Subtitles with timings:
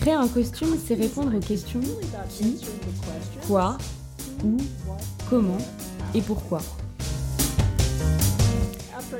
[0.00, 1.80] Créer un costume, c'est répondre aux questions
[2.30, 2.58] qui,
[3.46, 3.76] quoi,
[4.42, 4.56] où,
[5.28, 5.58] comment
[6.14, 6.60] et pourquoi.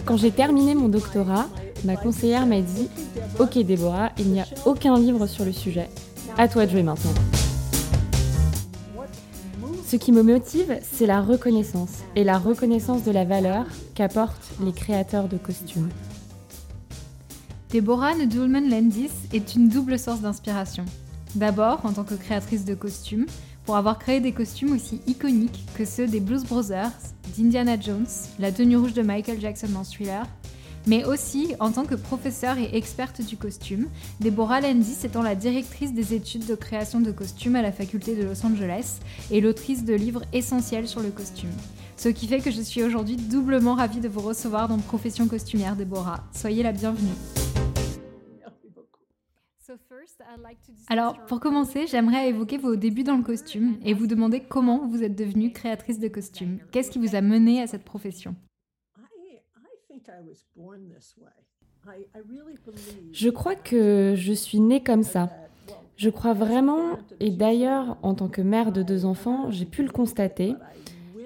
[0.07, 1.49] Quand j'ai terminé mon doctorat,
[1.85, 2.89] ma conseillère m'a dit
[3.39, 5.91] Ok Déborah, il n'y a aucun livre sur le sujet.
[6.39, 7.13] À toi de jouer maintenant.
[9.87, 14.73] Ce qui me motive, c'est la reconnaissance et la reconnaissance de la valeur qu'apportent les
[14.73, 15.91] créateurs de costumes.
[17.73, 20.85] Deborah Nedulman Landis est une double source d'inspiration.
[21.37, 23.27] D'abord, en tant que créatrice de costumes,
[23.65, 26.91] pour avoir créé des costumes aussi iconiques que ceux des Blues Brothers,
[27.39, 28.09] d'Indiana Jones,
[28.41, 30.27] la tenue rouge de Michael Jackson dans Thriller,
[30.89, 33.87] mais aussi en tant que professeure et experte du costume,
[34.19, 38.25] Deborah Landis étant la directrice des études de création de costumes à la faculté de
[38.25, 38.99] Los Angeles
[39.31, 41.53] et l'autrice de livres essentiels sur le costume.
[41.97, 45.77] Ce qui fait que je suis aujourd'hui doublement ravie de vous recevoir dans Profession costumière,
[45.77, 46.25] Deborah.
[46.35, 47.15] Soyez la bienvenue.
[50.89, 55.03] Alors, pour commencer, j'aimerais évoquer vos débuts dans le costume et vous demander comment vous
[55.03, 56.59] êtes devenue créatrice de costumes.
[56.73, 58.35] Qu'est-ce qui vous a mené à cette profession?
[63.13, 65.31] Je crois que je suis née comme ça.
[65.97, 69.91] Je crois vraiment, et d'ailleurs, en tant que mère de deux enfants, j'ai pu le
[69.91, 70.55] constater,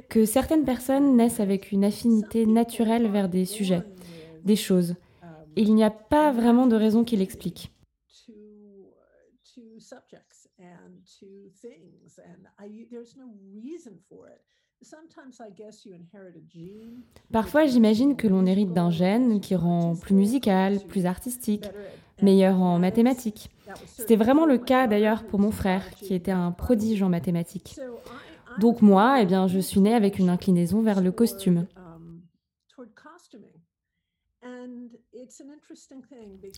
[0.08, 3.82] que certaines personnes naissent avec une affinité naturelle vers des sujets,
[4.44, 4.96] des choses.
[5.56, 7.73] Il n'y a pas vraiment de raison qui l'explique.
[17.32, 21.66] Parfois, j'imagine que l'on hérite d'un gène qui rend plus musical, plus artistique,
[22.22, 23.50] meilleur en mathématiques.
[23.86, 27.80] C'était vraiment le cas d'ailleurs pour mon frère, qui était un prodige en mathématiques.
[28.58, 31.66] Donc moi, eh bien, je suis née avec une inclinaison vers le costume.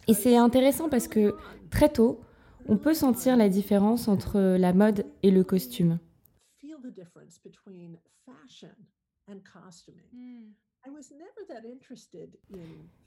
[0.09, 1.35] Et c'est intéressant parce que
[1.71, 2.21] très tôt,
[2.69, 5.99] on peut sentir la différence entre la mode et le costume.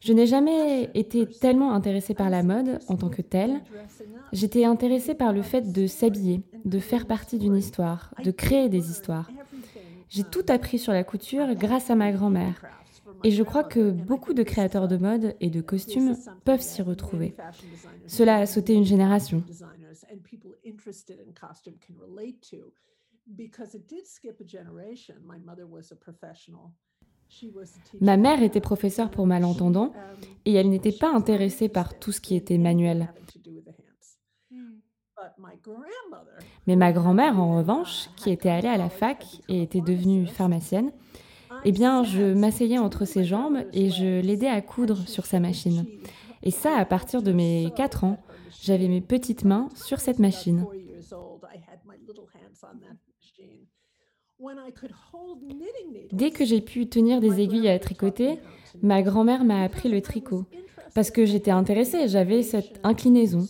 [0.01, 3.61] Je n'ai jamais été tellement intéressée par la mode en tant que telle.
[4.34, 8.89] J'étais intéressée par le fait de s'habiller, de faire partie d'une histoire, de créer des
[8.89, 9.29] histoires.
[10.09, 12.78] J'ai tout appris sur la couture grâce à ma grand-mère.
[13.24, 16.16] Et je crois que beaucoup de créateurs de mode et de costumes
[16.46, 17.35] peuvent s'y retrouver.
[18.07, 19.44] Cela a sauté une génération.
[28.02, 29.94] Ma mère était professeure pour malentendants
[30.46, 33.13] et elle n'était pas intéressée par tout ce qui était manuel.
[36.66, 40.91] Mais ma grand-mère, en revanche, qui était allée à la fac et était devenue pharmacienne,
[41.66, 45.86] eh bien, je m'asseyais entre ses jambes et je l'aidais à coudre sur sa machine.
[46.44, 48.18] Et ça, à partir de mes 4 ans,
[48.62, 50.66] j'avais mes petites mains sur cette machine.
[56.14, 58.40] Dès que j'ai pu tenir des aiguilles à tricoter,
[58.81, 60.46] ma grand-mère m'a appris le tricot.
[60.96, 63.46] Parce que j'étais intéressée, j'avais cette inclinaison.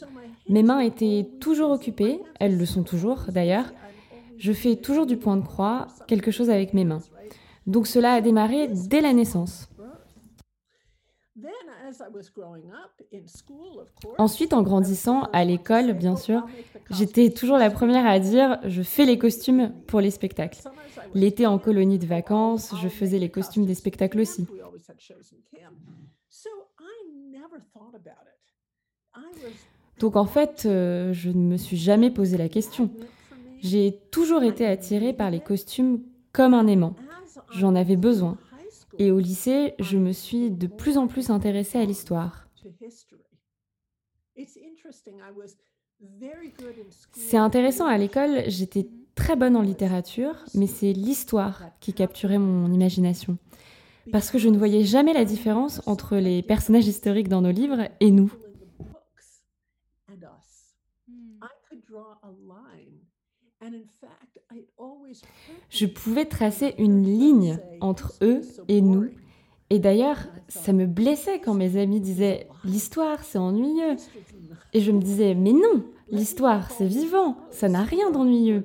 [0.49, 3.71] Mes mains étaient toujours occupées, elles le sont toujours d'ailleurs.
[4.37, 7.01] Je fais toujours du point de croix, quelque chose avec mes mains.
[7.69, 9.69] Donc cela a démarré dès la naissance.
[14.17, 16.45] Ensuite, en grandissant, à l'école, bien sûr,
[16.89, 20.61] j'étais toujours la première à dire je fais les costumes pour les spectacles.
[21.13, 24.47] L'été en colonie de vacances, je faisais les costumes des spectacles aussi.
[29.99, 32.89] Donc en fait, euh, je ne me suis jamais posé la question.
[33.59, 36.95] J'ai toujours été attirée par les costumes comme un aimant.
[37.51, 38.37] J'en avais besoin.
[38.97, 42.47] Et au lycée, je me suis de plus en plus intéressée à l'histoire.
[47.11, 52.71] C'est intéressant, à l'école, j'étais très bonne en littérature, mais c'est l'histoire qui capturait mon
[52.71, 53.37] imagination.
[54.11, 57.89] Parce que je ne voyais jamais la différence entre les personnages historiques dans nos livres
[57.99, 58.31] et nous.
[65.69, 69.09] Je pouvais tracer une ligne entre eux et nous.
[69.69, 70.17] Et d'ailleurs,
[70.47, 73.95] ça me blessait quand mes amis disaient L'histoire, c'est ennuyeux.
[74.73, 78.63] Et je me disais Mais non, l'histoire, c'est vivant, ça n'a rien d'ennuyeux.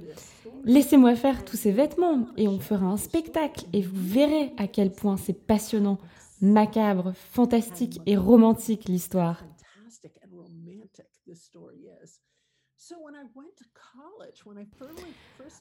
[0.65, 4.93] Laissez-moi faire tous ces vêtements et on fera un spectacle et vous verrez à quel
[4.93, 5.99] point c'est passionnant,
[6.41, 9.45] macabre, fantastique et romantique l'histoire.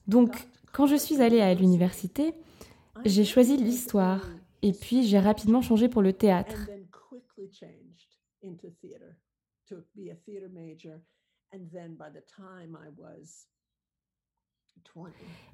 [0.07, 2.33] Donc, quand je suis allée à l'université,
[3.05, 4.25] j'ai choisi l'histoire.
[4.61, 6.69] et puis j'ai rapidement changé pour le théâtre.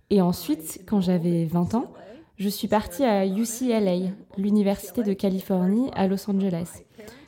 [0.10, 1.94] Et ensuite, quand j'avais 20 ans,
[2.38, 6.84] je suis partie à UCLA, l'Université de Californie à Los Angeles.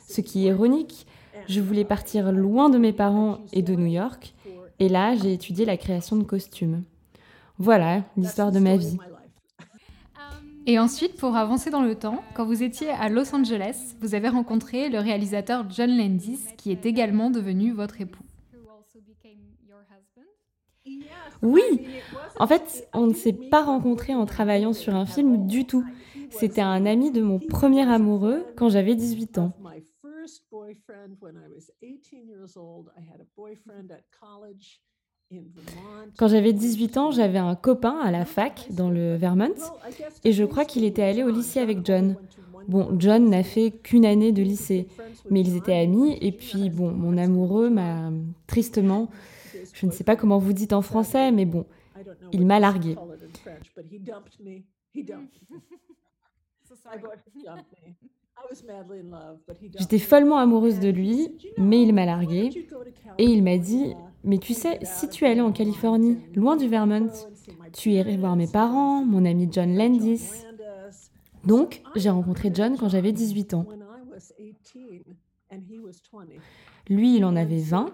[0.08, 1.06] Ce qui est ironique,
[1.48, 4.34] je voulais partir loin de mes parents et de New York,
[4.82, 6.82] et là j'ai étudié la création de costumes.
[7.56, 8.98] Voilà l'histoire de ma vie.
[10.66, 14.28] Et ensuite, pour avancer dans le temps, quand vous étiez à Los Angeles, vous avez
[14.28, 18.24] rencontré le réalisateur John Landis, qui est également devenu votre époux.
[21.42, 21.62] Oui,
[22.40, 25.84] en fait, on ne s'est pas rencontrés en travaillant sur un film du tout.
[26.30, 29.52] C'était un ami de mon premier amoureux quand j'avais 18 ans.
[36.18, 39.54] Quand j'avais 18 ans, j'avais un copain à la fac dans le Vermont
[40.24, 42.16] et je crois qu'il était allé au lycée avec John.
[42.68, 44.88] Bon, John n'a fait qu'une année de lycée,
[45.30, 46.16] mais ils étaient amis.
[46.20, 48.10] Et puis bon, mon amoureux m'a
[48.46, 49.08] tristement,
[49.72, 51.66] je ne sais pas comment vous dites en français, mais bon,
[52.32, 52.94] il m'a largué.
[59.78, 62.50] J'étais follement amoureuse de lui, mais il m'a largué.
[63.18, 63.94] Et il m'a dit
[64.24, 67.10] Mais tu sais, si tu allais en Californie, loin du Vermont,
[67.72, 70.44] tu irais voir mes parents, mon ami John Landis.
[71.44, 73.66] Donc, j'ai rencontré John quand j'avais 18 ans.
[76.88, 77.86] Lui, il en avait 20,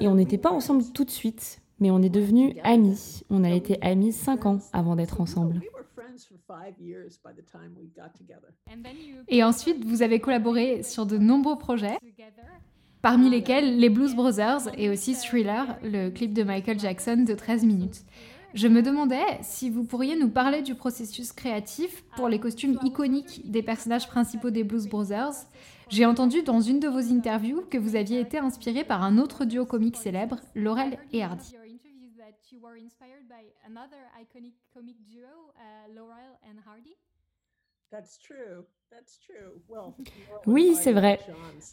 [0.00, 3.22] et on n'était pas ensemble tout de suite, mais on est devenus amis.
[3.30, 5.60] On a été amis 5 ans avant d'être ensemble.
[9.28, 11.96] Et ensuite, vous avez collaboré sur de nombreux projets,
[13.00, 17.64] parmi lesquels les Blues Brothers et aussi Thriller, le clip de Michael Jackson de 13
[17.64, 18.04] minutes.
[18.54, 23.50] Je me demandais si vous pourriez nous parler du processus créatif pour les costumes iconiques
[23.50, 25.46] des personnages principaux des Blues Brothers.
[25.88, 29.46] J'ai entendu dans une de vos interviews que vous aviez été inspiré par un autre
[29.46, 31.54] duo comique célèbre, Laurel et Hardy.
[40.46, 41.18] Oui, c'est vrai.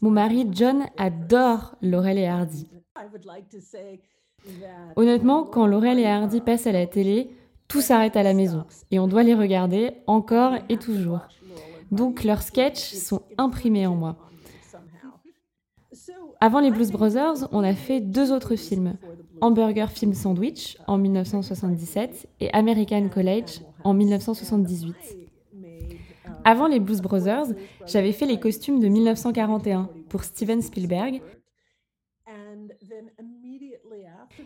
[0.02, 2.70] Mon mari John adore Laurel et Hardy.
[4.96, 7.30] Honnêtement, quand Laurel et Hardy passent à la télé,
[7.68, 11.22] tout s'arrête à la maison et on doit les regarder encore et toujours.
[11.92, 14.18] Donc leurs sketchs sont imprimés en moi.
[16.42, 18.96] Avant les Blues Brothers, on a fait deux autres films,
[19.42, 24.96] Hamburger Film Sandwich en 1977 et American College en 1978.
[26.46, 27.48] Avant les Blues Brothers,
[27.86, 31.22] j'avais fait les costumes de 1941 pour Steven Spielberg.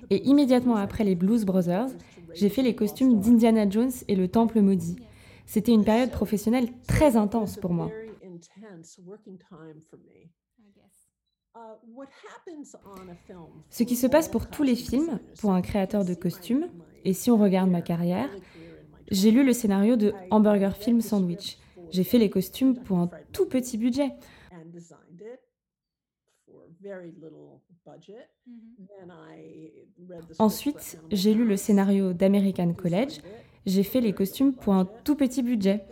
[0.10, 1.90] Et immédiatement après les Blues Brothers,
[2.34, 4.95] j'ai fait les costumes d'Indiana Jones et le Temple maudit.
[5.45, 7.92] C'était une période professionnelle très intense pour moi.
[13.70, 16.68] Ce qui se passe pour tous les films, pour un créateur de costumes,
[17.06, 18.30] et si on regarde ma carrière,
[19.12, 21.58] j'ai lu le scénario de Hamburger Film Sandwich.
[21.92, 24.14] J'ai fait les costumes pour un tout petit budget.
[30.40, 33.20] Ensuite, j'ai lu le scénario d'American College.
[33.66, 35.86] J'ai fait les costumes pour un tout petit budget.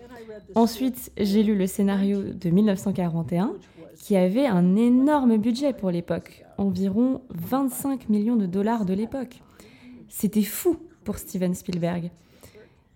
[0.55, 3.55] Ensuite, j'ai lu le scénario de 1941
[4.01, 9.43] qui avait un énorme budget pour l'époque, environ 25 millions de dollars de l'époque.
[10.09, 12.09] C'était fou pour Steven Spielberg.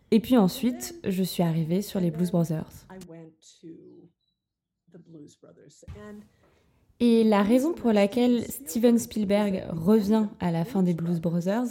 [0.09, 2.88] Et puis ensuite, je suis arrivée sur les Blues Brothers.
[7.00, 11.67] Et la raison pour laquelle Steven Spielberg revient à la fin des Blues Brothers,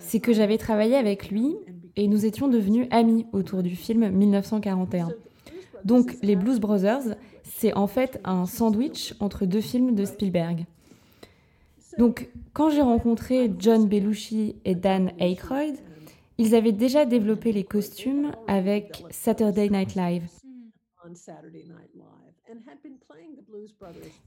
[0.00, 1.54] c'est que j'avais travaillé avec lui
[1.94, 5.10] et nous étions devenus amis autour du film 1941.
[5.84, 10.66] Donc les Blues Brothers, c'est en fait un sandwich entre deux films de Spielberg.
[11.98, 15.76] Donc quand j'ai rencontré John Belushi et Dan Aykroyd,
[16.38, 20.28] ils avaient déjà développé les costumes avec Saturday Night Live.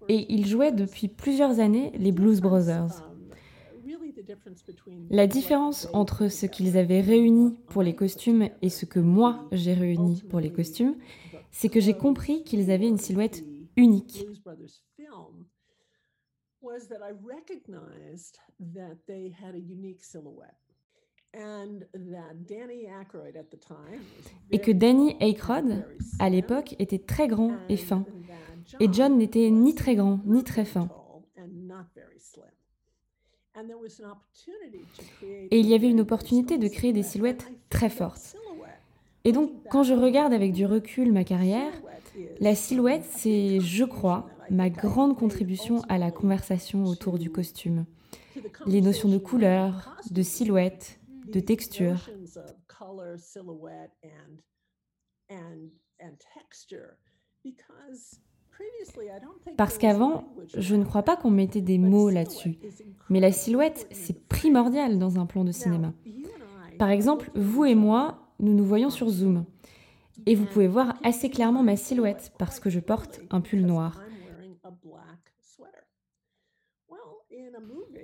[0.08, 3.04] Et ils jouaient depuis plusieurs années les Blues Brothers.
[5.10, 9.74] La différence entre ce qu'ils avaient réuni pour les costumes et ce que moi j'ai
[9.74, 10.96] réuni pour les costumes,
[11.52, 13.44] c'est que j'ai compris qu'ils avaient une silhouette
[13.76, 14.26] unique.
[24.52, 25.86] Et que Danny Aykroyd,
[26.20, 28.06] à l'époque, était très grand et fin.
[28.80, 30.90] Et John n'était ni très grand ni très fin.
[35.52, 38.36] Et il y avait une opportunité de créer des silhouettes très fortes.
[39.26, 41.72] Et donc, quand je regarde avec du recul ma carrière,
[42.40, 47.86] la silhouette, c'est, je crois, ma grande contribution à la conversation autour du costume.
[48.66, 52.10] Les notions de couleur, de silhouette, de texture.
[59.58, 62.60] Parce qu'avant, je ne crois pas qu'on mettait des mots là-dessus.
[63.10, 65.94] Mais la silhouette, c'est primordial dans un plan de cinéma.
[66.78, 69.46] Par exemple, vous et moi, nous nous voyons sur Zoom.
[70.26, 74.02] Et vous pouvez voir assez clairement ma silhouette parce que je porte un pull noir.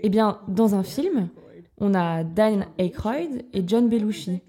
[0.02, 1.30] Eh bien, dans un film,
[1.78, 4.42] on a Dan Aykroyd et John Belushi.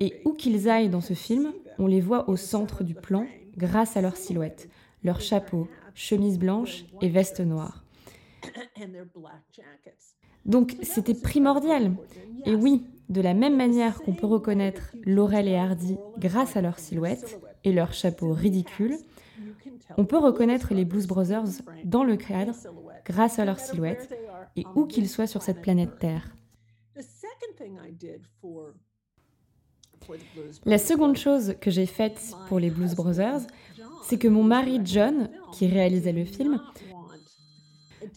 [0.00, 3.96] Et où qu'ils aillent dans ce film, on les voit au centre du plan grâce
[3.96, 4.68] à leur silhouette,
[5.02, 7.84] leur chapeau, chemise blanche et veste noire.
[10.46, 11.92] Donc c'était primordial.
[12.46, 16.78] Et oui, de la même manière qu'on peut reconnaître Laurel et Hardy grâce à leur
[16.78, 18.96] silhouette et leur chapeau ridicule,
[19.96, 22.54] on peut reconnaître les Blues Brothers dans le cadre
[23.04, 24.08] grâce à leur silhouette
[24.56, 26.34] et où qu'ils soient sur cette planète Terre.
[30.64, 33.40] La seconde chose que j'ai faite pour les Blues Brothers,
[34.04, 36.60] c'est que mon mari John, qui réalisait le film,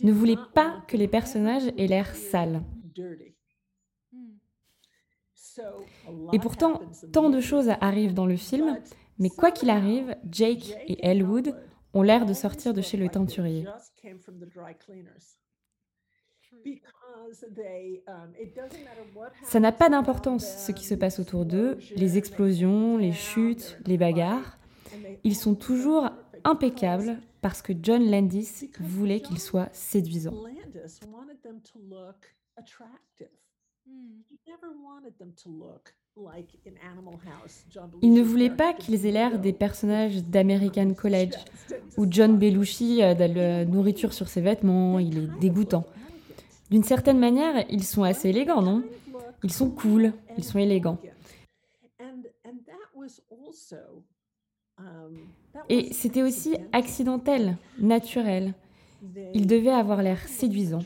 [0.02, 2.62] ne voulait pas que les personnages aient l'air sales.
[6.34, 6.82] Et pourtant,
[7.12, 8.80] tant de choses arrivent dans le film,
[9.18, 11.56] mais quoi qu'il arrive, Jake et Elwood
[11.94, 13.66] ont l'air de sortir de chez le teinturier.
[19.44, 23.98] Ça n'a pas d'importance ce qui se passe autour d'eux, les explosions, les chutes, les
[23.98, 24.58] bagarres.
[25.24, 26.10] Ils sont toujours
[26.44, 30.44] impeccables parce que John Landis voulait qu'ils soient séduisants.
[38.02, 41.36] Il ne voulait pas qu'ils aient l'air des personnages d'American College,
[41.98, 45.86] où John Belushi a de la nourriture sur ses vêtements, il est dégoûtant.
[46.70, 48.84] D'une certaine manière, ils sont assez élégants, non?
[49.44, 51.00] Ils sont cool, ils sont élégants.
[55.70, 58.54] Et c'était aussi accidentel, naturel.
[59.34, 60.84] Ils devaient avoir l'air séduisants.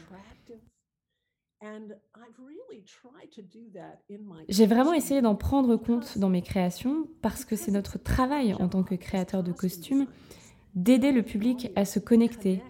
[4.50, 8.68] J'ai vraiment essayé d'en prendre compte dans mes créations parce que c'est notre travail en
[8.68, 10.08] tant que créateur de costumes
[10.76, 12.62] d'aider le public à se connecter,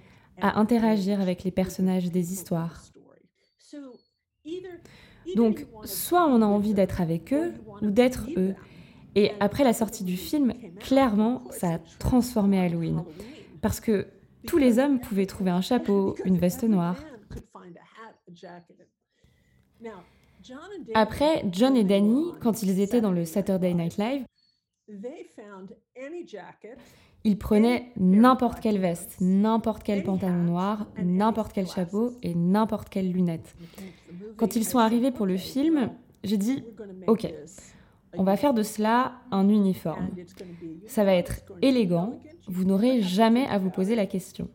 [0.42, 2.84] à interagir avec les personnages des histoires.
[5.36, 8.56] Donc, soit on a envie d'être avec eux ou d'être eux.
[9.15, 13.03] Et après la sortie du film, clairement, ça a transformé Halloween.
[13.62, 14.08] Parce que
[14.48, 16.98] tous les hommes pouvaient trouver un chapeau, une veste noire.
[20.93, 24.25] Après, John et Danny, quand ils étaient dans le Saturday Night Live,
[27.24, 33.12] ils prenaient n'importe quelle veste, n'importe quel pantalon noir, n'importe quel chapeau et n'importe quelle
[33.12, 33.55] lunette.
[34.36, 35.91] Quand ils sont arrivés pour le film,
[36.24, 36.65] j'ai dit
[37.08, 37.34] Ok,
[38.17, 40.10] on va faire de cela un uniforme.
[40.88, 44.50] Ça va être élégant, vous n'aurez jamais à vous poser la question.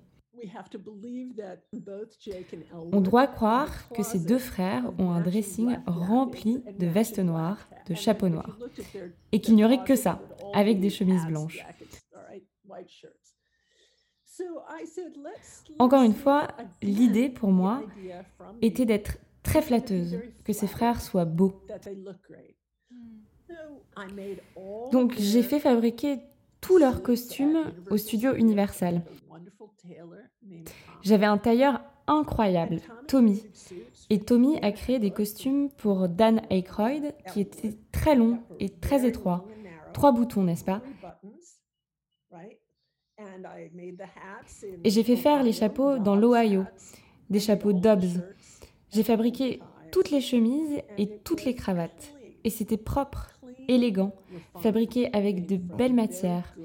[2.93, 7.95] On doit croire que ces deux frères ont un dressing rempli de vestes noires, de
[7.95, 8.59] chapeaux noirs,
[9.33, 10.21] et qu'il n'y aurait que ça,
[10.55, 11.65] avec des chemises blanches.
[15.79, 16.49] Encore une fois,
[16.83, 17.83] l'idée pour moi
[18.63, 21.61] était d'être très flatteuse, que ces frères soient beaux.
[24.93, 26.19] Donc j'ai fait fabriquer
[26.61, 29.03] tous leurs costumes au studio Universal.
[31.03, 33.43] J'avais un tailleur incroyable, Tommy.
[34.11, 39.07] Et Tommy a créé des costumes pour Dan Aykroyd qui étaient très longs et très
[39.07, 39.47] étroits.
[39.93, 40.83] Trois boutons, n'est-ce pas?
[44.85, 46.65] Et j'ai fait faire les chapeaux dans l'Ohio,
[47.31, 48.23] des chapeaux Dobbs.
[48.91, 52.15] J'ai fabriqué toutes les chemises et toutes les cravates.
[52.45, 54.15] Et c'était propre, élégant,
[54.61, 56.57] fabriqué avec de belles matières.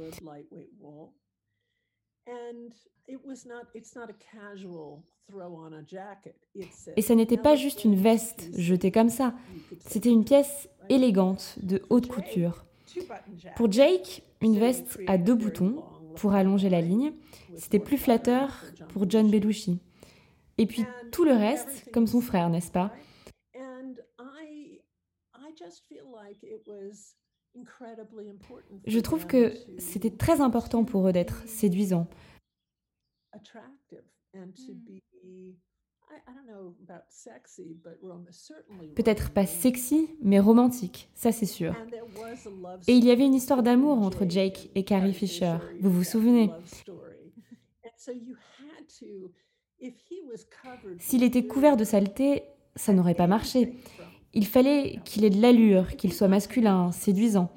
[6.96, 9.34] Et ça n'était pas juste une veste jetée comme ça,
[9.88, 12.66] c'était une pièce élégante de haute couture.
[13.56, 15.84] Pour Jake, une veste à deux boutons
[16.16, 17.14] pour allonger la ligne,
[17.58, 19.80] c'était plus flatteur pour John Belushi.
[20.58, 22.94] Et puis tout le reste, comme son frère, n'est-ce pas?
[28.86, 32.08] Je trouve que c'était très important pour eux d'être séduisants.
[38.96, 41.76] Peut-être pas sexy, mais romantique, ça c'est sûr.
[42.88, 46.52] Et il y avait une histoire d'amour entre Jake et Carrie Fisher, vous vous souvenez?
[51.00, 52.44] S'il était couvert de saleté,
[52.76, 53.76] ça n'aurait pas marché.
[54.34, 57.52] Il fallait qu'il ait de l'allure, qu'il soit masculin, séduisant.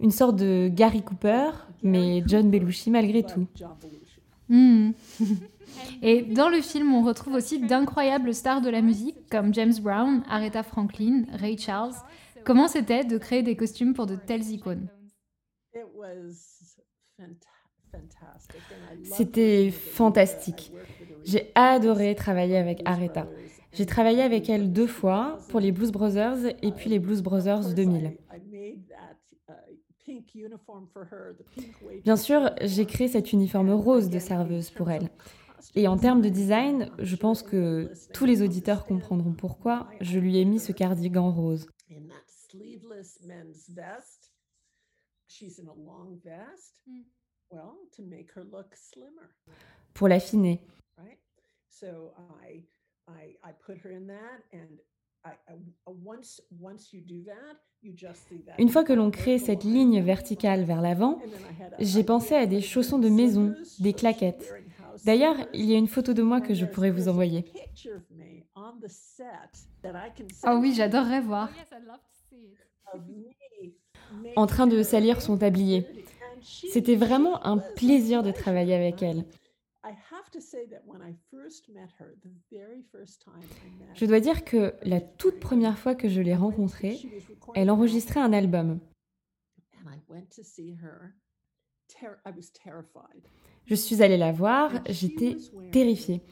[0.00, 1.50] Une sorte de Gary Cooper,
[1.82, 3.46] mais John Belushi malgré tout.
[4.48, 4.90] Hmm.
[6.02, 10.24] Et dans le film, on retrouve aussi d'incroyables stars de la musique comme James Brown,
[10.28, 11.94] Aretha Franklin, Ray Charles.
[12.44, 14.88] Comment c'était de créer des costumes pour de telles icônes?
[19.04, 20.72] C'était fantastique.
[21.24, 23.28] J'ai adoré travailler avec Aretha.
[23.72, 27.74] J'ai travaillé avec elle deux fois pour les Blues Brothers et puis les Blues Brothers
[27.74, 28.16] 2000.
[32.04, 35.08] Bien sûr, j'ai créé cet uniforme rose de serveuse pour elle.
[35.76, 40.38] Et en termes de design, je pense que tous les auditeurs comprendront pourquoi je lui
[40.38, 41.66] ai mis ce cardigan rose.
[49.94, 50.60] Pour l'affiner.
[58.58, 61.20] Une fois que l'on crée cette ligne verticale vers l'avant,
[61.78, 64.52] j'ai pensé à des chaussons de maison, des claquettes.
[65.04, 67.44] D'ailleurs, il y a une photo de moi que je pourrais vous envoyer.
[70.46, 71.50] Oh oui, j'adorerais voir.
[74.36, 75.86] En train de salir son tablier.
[76.42, 79.24] C'était vraiment un plaisir de travailler avec elle.
[83.94, 86.98] Je dois dire que la toute première fois que je l'ai rencontrée,
[87.54, 88.80] elle enregistrait un album.
[93.64, 95.36] Je suis allée la voir, j'étais
[95.72, 96.22] terrifiée.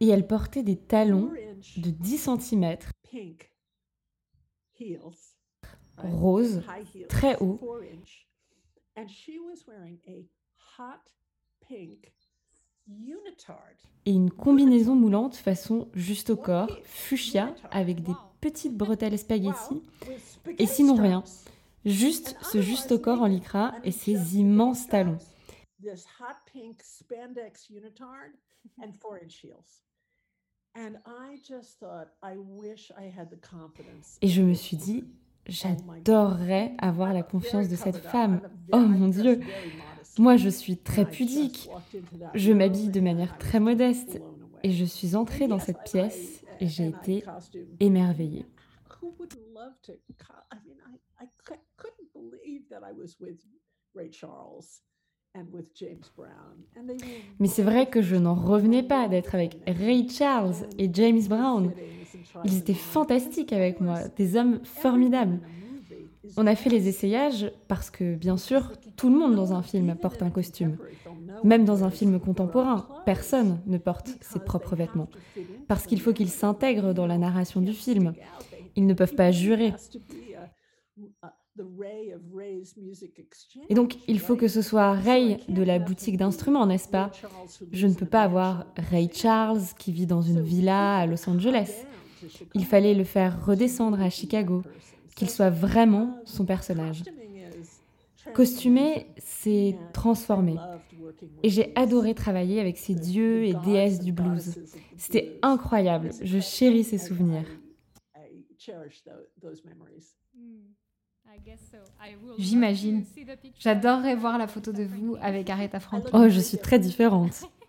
[0.00, 1.32] Et elle portait des talons
[1.76, 2.78] de 10 cm,
[6.04, 6.62] roses,
[7.08, 7.60] très hauts.
[14.06, 19.82] Et une combinaison moulante façon juste au corps, fuchsia, avec des petites bretelles spaghetti.
[20.58, 21.22] Et sinon rien.
[21.84, 25.18] Juste ce juste au corps en lycra et ses immenses talons.
[34.22, 35.04] Et je me suis dit,
[35.50, 38.40] j'adorerais avoir la confiance de cette femme.
[38.72, 39.40] Oh mon Dieu,
[40.18, 41.68] moi, je suis très pudique.
[42.34, 44.20] Je m'habille de manière très modeste.
[44.62, 47.24] Et je suis entrée dans cette pièce et j'ai été
[47.80, 48.44] émerveillée.
[57.38, 61.72] Mais c'est vrai que je n'en revenais pas d'être avec Ray Charles et James Brown.
[62.44, 65.40] Ils étaient fantastiques avec moi, des hommes formidables.
[66.36, 69.94] On a fait les essayages parce que, bien sûr, tout le monde dans un film
[69.96, 70.76] porte un costume.
[71.44, 75.08] Même dans un film contemporain, personne ne porte ses propres vêtements.
[75.68, 78.14] Parce qu'il faut qu'ils s'intègrent dans la narration du film.
[78.76, 79.72] Ils ne peuvent pas jurer.
[83.68, 87.10] Et donc, il faut que ce soit Ray de la boutique d'instruments, n'est-ce pas
[87.72, 91.84] Je ne peux pas avoir Ray Charles qui vit dans une villa à Los Angeles.
[92.54, 94.62] Il fallait le faire redescendre à Chicago
[95.16, 97.02] qu'il soit vraiment son personnage.
[98.34, 100.56] Costumer, c'est transformer.
[101.42, 104.58] Et j'ai adoré travailler avec ces dieux et déesses du blues.
[104.96, 106.10] C'était incroyable.
[106.22, 107.46] Je chéris ces souvenirs.
[112.38, 113.04] J'imagine.
[113.58, 116.10] J'adorerais voir la photo de vous avec Aretha Franklin.
[116.12, 117.42] Oh, je suis très différente.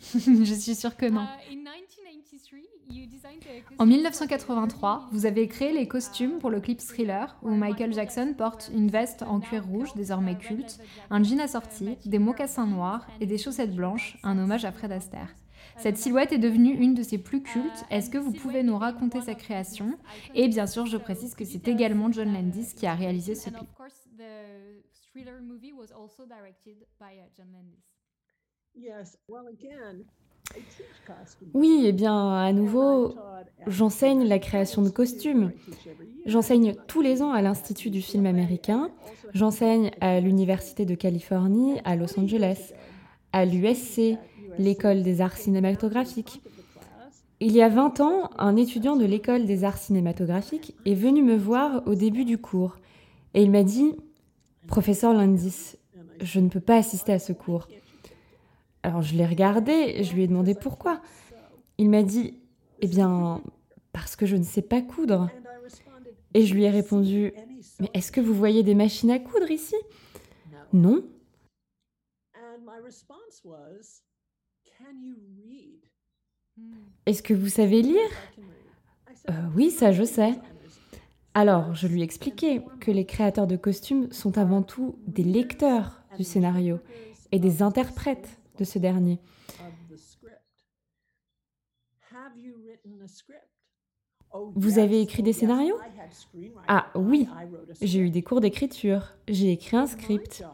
[0.14, 1.26] je suis sûre que non.
[3.78, 8.70] En 1983, vous avez créé les costumes pour le clip Thriller, où Michael Jackson porte
[8.74, 10.78] une veste en cuir rouge, désormais culte,
[11.10, 15.34] un jean assorti, des mocassins noirs et des chaussettes blanches, un hommage à Fred Astaire.
[15.78, 17.84] Cette silhouette est devenue une de ses plus cultes.
[17.90, 19.98] Est-ce que vous pouvez nous raconter sa création?
[20.34, 23.68] Et bien sûr, je précise que c'est également John Landis qui a réalisé ce clip.
[31.54, 33.14] Oui, et eh bien, à nouveau,
[33.66, 35.52] j'enseigne la création de costumes.
[36.26, 38.90] J'enseigne tous les ans à l'Institut du film américain.
[39.34, 42.72] J'enseigne à l'Université de Californie, à Los Angeles,
[43.32, 44.18] à l'USC,
[44.58, 46.42] l'école des arts cinématographiques.
[47.40, 51.36] Il y a 20 ans, un étudiant de l'école des arts cinématographiques est venu me
[51.36, 52.76] voir au début du cours
[53.34, 53.96] et il m'a dit
[54.68, 55.76] Professeur Landis,
[56.20, 57.66] je ne peux pas assister à ce cours.
[58.82, 61.00] Alors je l'ai regardé je lui ai demandé pourquoi.
[61.78, 62.38] Il m'a dit
[62.80, 63.42] Eh bien,
[63.92, 65.28] Parce que je ne sais pas coudre.
[66.34, 67.32] Et je lui ai répondu
[67.80, 69.76] Mais est-ce que vous voyez des machines à coudre ici
[70.72, 71.04] Non.
[77.06, 78.10] Est-ce que vous savez lire?
[79.28, 80.34] Euh, Oui, ça je sais.
[81.34, 86.02] Alors, je lui ai expliqué que les créateurs de costumes sont avant tout des lecteurs
[86.18, 86.78] du scénario
[87.32, 89.18] et des interprètes de ce dernier.
[94.54, 95.78] Vous avez écrit des scénarios?
[96.68, 97.28] Ah oui,
[97.80, 100.44] j'ai eu des cours d'écriture, j'ai écrit un script.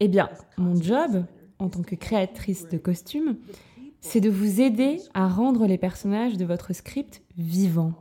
[0.00, 1.24] Eh bien, mon job,
[1.60, 3.36] en tant que créatrice de costumes,
[4.00, 7.92] c'est de vous aider à rendre les personnages de votre script vivants.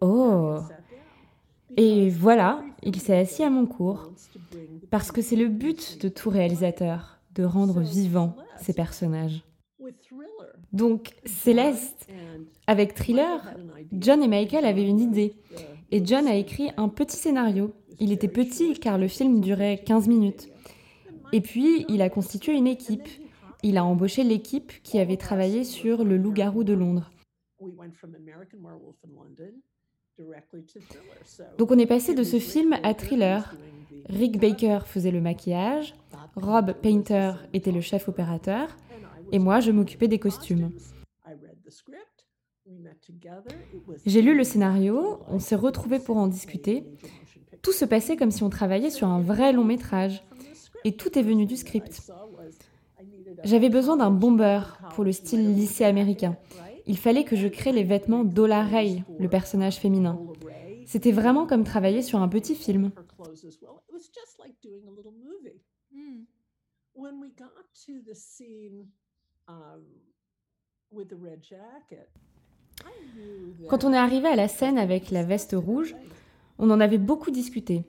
[0.00, 0.58] Oh
[1.76, 4.12] Et voilà, il s'est assis à mon cours,
[4.90, 9.42] parce que c'est le but de tout réalisateur, de rendre vivants ces personnages.
[10.72, 12.08] Donc, Céleste,
[12.66, 13.54] avec Thriller,
[13.92, 15.34] John et Michael avaient une idée.
[15.90, 17.74] Et John a écrit un petit scénario.
[18.00, 20.51] Il était petit car le film durait 15 minutes.
[21.32, 23.08] Et puis, il a constitué une équipe.
[23.62, 27.10] Il a embauché l'équipe qui avait travaillé sur Le Loup-garou de Londres.
[31.58, 33.56] Donc on est passé de ce film à thriller.
[34.06, 35.94] Rick Baker faisait le maquillage,
[36.34, 38.76] Rob Painter était le chef opérateur,
[39.30, 40.70] et moi je m'occupais des costumes.
[44.04, 46.84] J'ai lu le scénario, on s'est retrouvés pour en discuter.
[47.62, 50.24] Tout se passait comme si on travaillait sur un vrai long métrage.
[50.84, 52.10] Et tout est venu du script.
[53.44, 54.60] J'avais besoin d'un bomber
[54.94, 56.36] pour le style lycée américain.
[56.86, 60.18] Il fallait que je crée les vêtements d'Ola Ray, le personnage féminin.
[60.86, 62.90] C'était vraiment comme travailler sur un petit film.
[73.68, 75.94] Quand on est arrivé à la scène avec la veste rouge,
[76.58, 77.84] on en avait beaucoup discuté.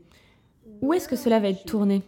[0.81, 2.03] Où est-ce que cela va être tourné?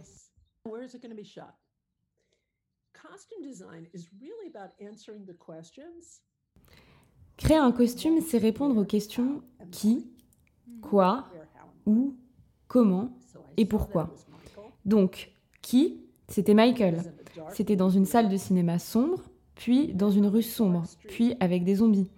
[7.37, 10.09] Créer un costume, c'est répondre aux questions qui,
[10.81, 11.29] quoi,
[11.85, 12.15] où,
[12.67, 13.17] comment
[13.57, 14.13] et pourquoi.
[14.85, 17.13] Donc, qui C'était Michael.
[17.51, 19.21] C'était dans une salle de cinéma sombre,
[19.55, 22.09] puis dans une rue sombre, puis avec des zombies.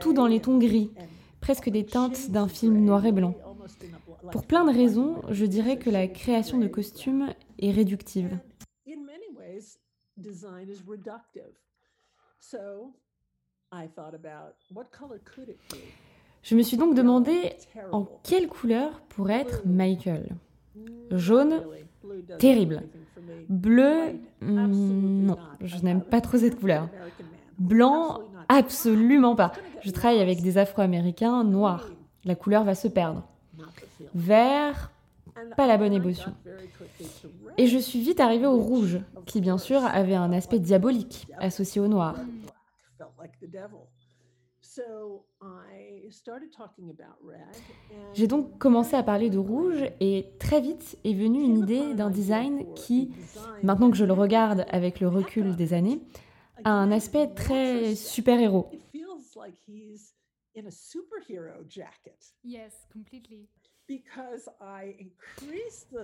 [0.00, 0.90] Tout dans les tons gris,
[1.40, 3.34] presque des teintes d'un film noir et blanc.
[4.32, 8.38] Pour plein de raisons, je dirais que la création de costumes est réductive.
[16.42, 17.52] Je me suis donc demandé
[17.92, 20.36] en quelle couleur pourrait être Michael?
[21.10, 21.62] Jaune,
[22.38, 22.82] terrible.
[23.48, 26.88] Bleu, hmm, non, je n'aime pas trop cette couleur.
[27.58, 29.52] Blanc, absolument pas.
[29.82, 31.88] Je travaille avec des Afro-Américains noirs.
[32.24, 33.22] La couleur va se perdre.
[34.14, 34.90] Vert,
[35.56, 36.32] pas la bonne émotion.
[37.58, 41.80] Et je suis vite arrivée au rouge, qui bien sûr avait un aspect diabolique associé
[41.80, 42.16] au noir.
[48.14, 52.10] J'ai donc commencé à parler de rouge et très vite est venue une idée d'un
[52.10, 53.12] design qui,
[53.62, 56.00] maintenant que je le regarde avec le recul des années,
[56.64, 58.70] a un aspect très super-héros.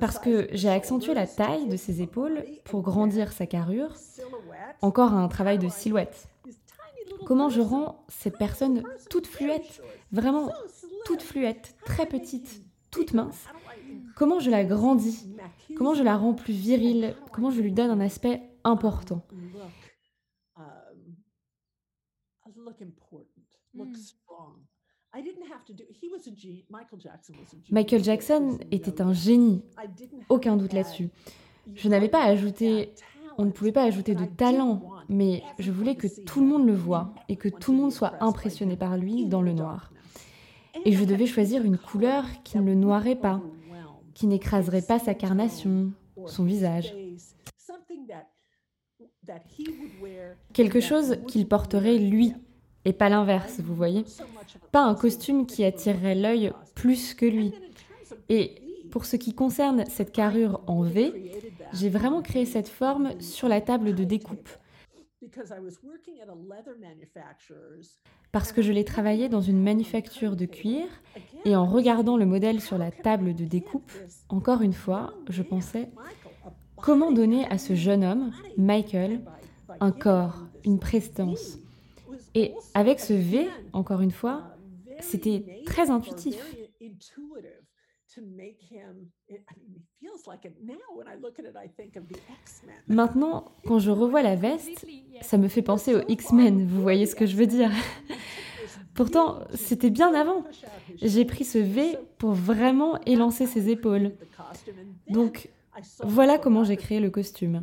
[0.01, 3.95] Parce que j'ai accentué la taille de ses épaules pour grandir sa carrure.
[4.83, 6.29] Encore un travail de silhouette.
[7.27, 10.53] Comment je rends cette personne toute fluette, vraiment
[11.05, 13.47] toute fluette, très petite, toute mince.
[14.17, 15.29] Comment je la grandis?
[15.77, 17.15] Comment je la rends plus virile?
[17.33, 19.23] Comment je lui donne un aspect important?
[27.71, 29.63] Michael Jackson était un génie,
[30.29, 31.11] aucun doute là-dessus.
[31.75, 32.93] Je n'avais pas ajouté,
[33.39, 36.75] on ne pouvait pas ajouter de talent, mais je voulais que tout le monde le
[36.75, 39.93] voie et que tout le monde soit impressionné par lui dans le noir.
[40.85, 43.43] Et je devais choisir une couleur qui ne le noirait pas,
[44.15, 45.93] qui n'écraserait pas sa carnation,
[46.27, 46.95] son visage.
[50.53, 52.35] Quelque chose qu'il porterait lui,
[52.85, 54.05] et pas l'inverse, vous voyez
[54.73, 57.53] Pas un costume qui attirerait l'œil plus que lui.
[58.29, 58.57] Et
[58.91, 61.33] pour ce qui concerne cette carrure en V,
[61.73, 64.49] j'ai vraiment créé cette forme sur la table de découpe.
[68.33, 70.85] Parce que je l'ai travaillé dans une manufacture de cuir
[71.45, 73.93] et en regardant le modèle sur la table de découpe,
[74.29, 75.89] encore une fois, je pensais
[76.77, 79.21] comment donner à ce jeune homme, Michael,
[79.81, 81.59] un corps, une prestance?
[82.35, 84.57] Et avec ce V, encore une fois,
[85.01, 86.37] c'était très intuitif.
[92.89, 94.87] Maintenant, quand je revois la veste,
[95.21, 97.71] ça me fait penser aux X-Men, vous voyez ce que je veux dire
[98.95, 100.45] Pourtant, c'était bien avant.
[101.01, 104.13] J'ai pris ce V pour vraiment élancer ses épaules.
[105.09, 105.49] Donc,
[106.05, 107.63] voilà comment j'ai créé le costume.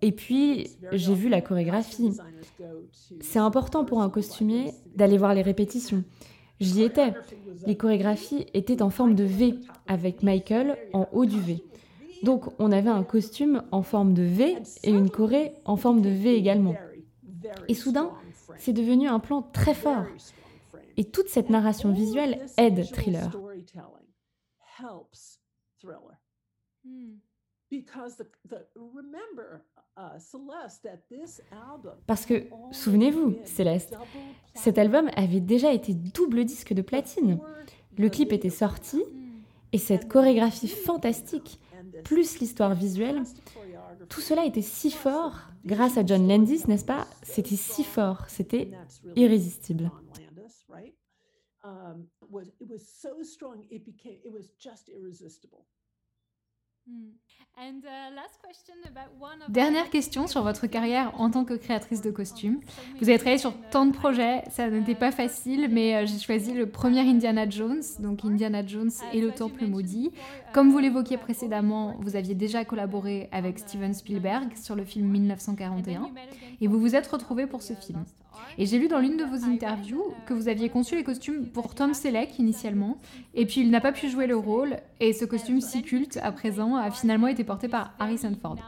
[0.00, 2.16] Et puis, j'ai vu la chorégraphie.
[3.20, 6.04] C'est important pour un costumier d'aller voir les répétitions.
[6.60, 7.14] J'y étais.
[7.66, 9.54] Les chorégraphies étaient en forme de V,
[9.86, 11.64] avec Michael en haut du V.
[12.22, 16.08] Donc on avait un costume en forme de V et une choré en forme de
[16.08, 16.74] V également.
[17.68, 18.10] Et soudain,
[18.56, 20.04] c'est devenu un plan très fort.
[20.96, 23.30] Et toute cette narration visuelle aide Thriller.
[32.06, 33.96] Parce que, souvenez-vous, Céleste,
[34.54, 37.38] cet album avait déjà été double disque de platine.
[37.96, 39.02] Le clip était sorti
[39.72, 41.60] et cette chorégraphie fantastique,
[42.04, 43.22] plus l'histoire visuelle,
[44.08, 45.34] tout cela était si fort
[45.64, 47.06] grâce à John Landis, n'est-ce pas?
[47.22, 48.70] C'était si fort, c'était
[49.16, 49.90] irrésistible.
[59.48, 62.60] Dernière question sur votre carrière en tant que créatrice de costumes.
[63.00, 66.52] Vous avez travaillé sur tant de projets, ça n'était pas facile, mais euh, j'ai choisi
[66.52, 70.12] le premier Indiana Jones, donc Indiana Jones et le Temple maudit.
[70.54, 76.10] Comme vous l'évoquiez précédemment, vous aviez déjà collaboré avec Steven Spielberg sur le film 1941,
[76.60, 78.04] et vous vous êtes retrouvé pour ce film.
[78.56, 81.74] Et j'ai lu dans l'une de vos interviews que vous aviez conçu les costumes pour
[81.74, 82.98] Tom Selleck initialement,
[83.34, 86.32] et puis il n'a pas pu jouer le rôle, et ce costume si culte à
[86.32, 88.58] présent a finalement été porté par Harrison Ford.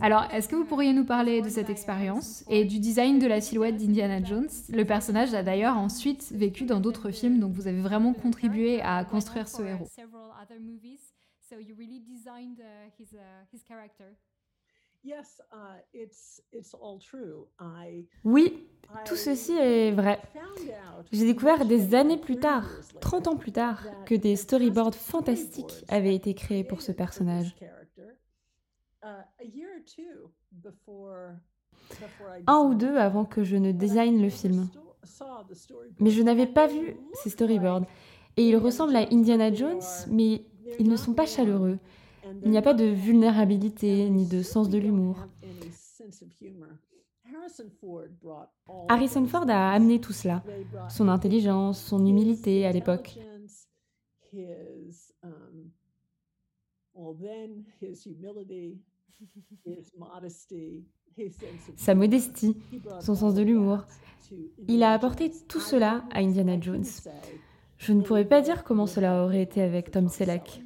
[0.00, 3.40] Alors, est-ce que vous pourriez nous parler de cette expérience et du design de la
[3.40, 4.48] silhouette d'Indiana Jones?
[4.68, 9.04] Le personnage a d'ailleurs ensuite vécu dans d'autres films, donc vous avez vraiment contribué à
[9.04, 9.88] construire ce héros.
[18.24, 18.66] Oui,
[19.04, 20.20] tout ceci est vrai.
[21.12, 22.66] J'ai découvert des années plus tard,
[23.00, 27.54] 30 ans plus tard, que des storyboards fantastiques avaient été créés pour ce personnage.
[32.46, 34.68] Un ou deux avant que je ne design le film.
[36.00, 37.86] Mais je n'avais pas vu ces storyboards.
[38.36, 40.46] Et ils ressemblent à Indiana Jones, mais
[40.78, 41.78] ils ne sont pas chaleureux.
[42.42, 45.16] Il n'y a pas de vulnérabilité ni de sens de l'humour.
[48.88, 50.42] Harrison Ford a amené tout cela,
[50.88, 53.18] son intelligence, son humilité à l'époque.
[61.76, 62.56] Sa modestie,
[63.00, 63.86] son sens de l'humour.
[64.68, 66.84] Il a apporté tout cela à Indiana Jones.
[67.78, 70.62] Je ne pourrais pas dire comment cela aurait été avec Tom Selleck.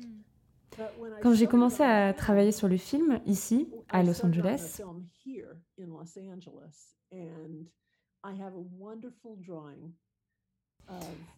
[1.22, 4.80] Quand j'ai commencé à travailler sur le film, ici, à Los Angeles,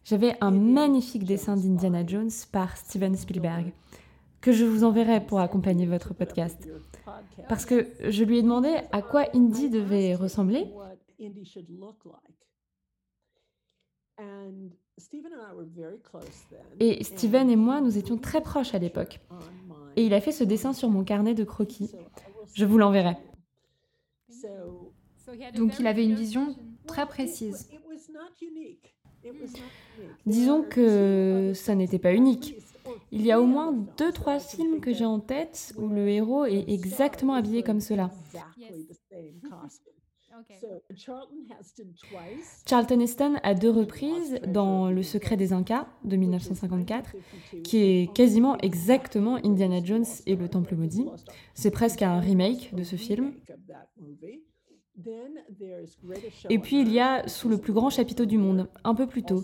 [0.03, 3.73] j'avais un magnifique dessin d'Indiana Jones par Steven Spielberg,
[4.39, 6.69] que je vous enverrai pour accompagner votre podcast.
[7.47, 10.71] Parce que je lui ai demandé à quoi Indy devait ressembler.
[16.79, 19.19] Et Steven et moi, nous étions très proches à l'époque.
[19.95, 21.91] Et il a fait ce dessin sur mon carnet de croquis.
[22.53, 23.17] Je vous l'enverrai.
[25.55, 26.55] Donc il avait une vision
[26.87, 27.69] très précise.
[30.25, 32.55] Disons que ça n'était pas unique.
[33.11, 36.45] Il y a au moins deux, trois films que j'ai en tête où le héros
[36.45, 38.11] est exactement habillé comme cela.
[42.67, 47.15] Charlton Heston à deux reprises dans Le secret des Incas de 1954,
[47.63, 51.07] qui est quasiment exactement Indiana Jones et le Temple maudit.
[51.53, 53.33] C'est presque un remake de ce film.
[56.49, 59.23] Et puis il y a Sous le plus grand chapiteau du monde, un peu plus
[59.23, 59.43] tôt,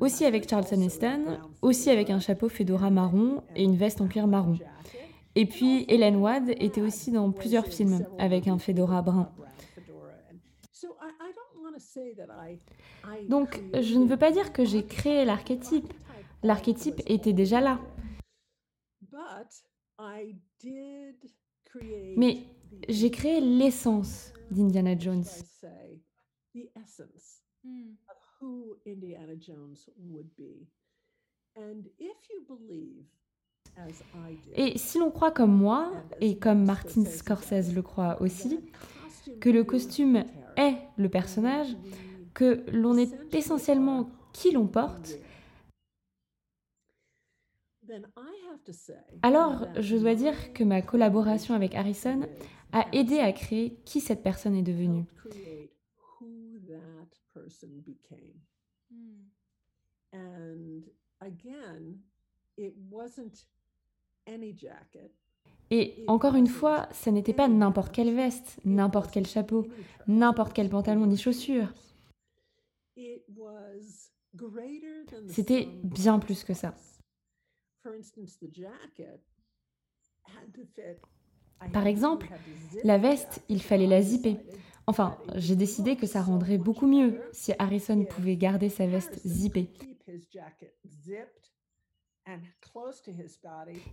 [0.00, 4.26] aussi avec Charlton Heston, aussi avec un chapeau fedora marron et une veste en cuir
[4.26, 4.58] marron.
[5.34, 9.30] Et puis Helen Wade était aussi dans plusieurs films avec un fedora brun.
[13.28, 15.92] Donc, je ne veux pas dire que j'ai créé l'archétype.
[16.42, 17.80] L'archétype était déjà là.
[22.16, 22.38] Mais
[22.88, 25.24] j'ai créé l'essence d'Indiana Jones.
[34.54, 38.60] Et si l'on croit comme moi, et comme Martin Scorsese le croit aussi,
[39.40, 40.24] que le costume
[40.56, 41.76] est le personnage,
[42.34, 45.18] que l'on est essentiellement qui l'on porte,
[49.22, 52.28] alors je dois dire que ma collaboration avec Harrison
[52.72, 55.04] a aidé à créer qui cette personne est devenue.
[65.74, 69.66] Et encore une fois, ce n'était pas n'importe quelle veste, n'importe quel chapeau,
[70.06, 71.72] n'importe quel pantalon ni chaussures.
[75.28, 76.74] C'était bien plus que ça.
[81.72, 82.28] Par exemple,
[82.84, 84.36] la veste, il fallait la zipper.
[84.86, 89.70] Enfin, j'ai décidé que ça rendrait beaucoup mieux si Harrison pouvait garder sa veste zippée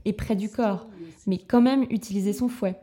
[0.05, 0.87] et près du corps,
[1.27, 2.79] mais quand même utiliser son fouet.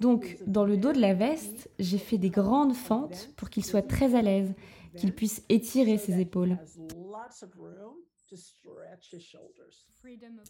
[0.00, 3.82] Donc, dans le dos de la veste, j'ai fait des grandes fentes pour qu'il soit
[3.82, 4.54] très à l'aise,
[4.96, 6.58] qu'il puisse étirer ses épaules.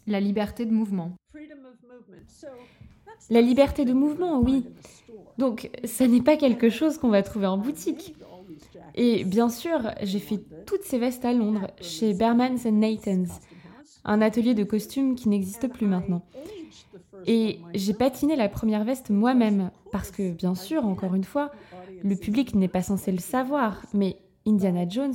[0.07, 1.15] La liberté de mouvement.
[3.29, 4.65] La liberté de mouvement, oui.
[5.37, 8.15] Donc, ça n'est pas quelque chose qu'on va trouver en boutique.
[8.95, 13.39] Et bien sûr, j'ai fait toutes ces vestes à Londres, chez Bermans Nathans,
[14.03, 16.25] un atelier de costumes qui n'existe plus maintenant.
[17.25, 21.51] Et j'ai patiné la première veste moi-même, parce que, bien sûr, encore une fois,
[22.03, 25.13] le public n'est pas censé le savoir, mais Indiana Jones,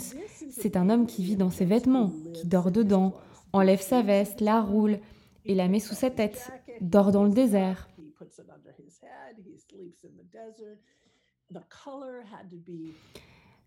[0.50, 3.12] c'est un homme qui vit dans ses vêtements, qui dort dedans,
[3.52, 4.98] enlève sa veste, la roule
[5.44, 7.88] et la met sous sa tête, dort dans le désert.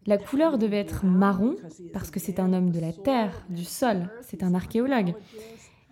[0.08, 1.56] La couleur devait être marron
[1.94, 5.14] parce que c'est un homme de la terre, du sol, c'est un archéologue.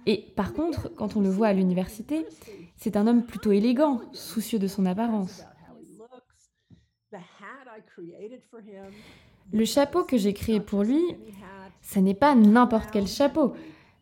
[0.06, 2.26] Et par contre, quand on le voit à l'université,
[2.76, 5.44] c'est un homme plutôt élégant, soucieux de son apparence.
[9.52, 11.02] Le chapeau que j'ai créé pour lui,
[11.82, 13.54] ça n'est pas n'importe quel chapeau.